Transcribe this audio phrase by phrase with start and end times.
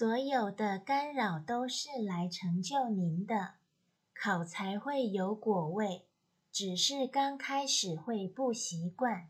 [0.00, 3.56] 所有的干扰都是来成就您的
[4.14, 6.06] 烤才会有果味
[6.50, 9.28] 只是刚开始会不习惯。